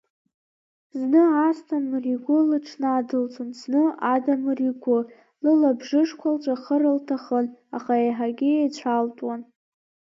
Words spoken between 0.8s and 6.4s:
Зны Асҭамыр игәы лыҽнадылҵон, зны Адамыр игәы, лылабжышқәа